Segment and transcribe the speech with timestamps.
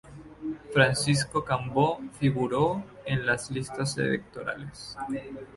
[0.73, 4.97] Francisco Cambó figuró en las listas electorales.